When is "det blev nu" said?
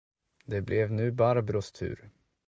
0.45-1.11